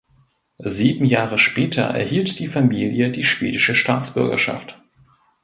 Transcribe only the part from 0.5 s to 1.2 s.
Sieben